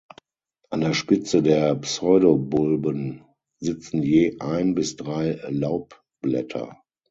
An 0.71 0.81
der 0.81 0.95
Spitze 0.95 1.43
der 1.43 1.75
Pseudobulben 1.75 3.23
sitzen 3.59 4.01
je 4.01 4.37
ein 4.39 4.73
bis 4.73 4.95
drei 4.95 5.39
Laubblätter. 5.47 6.81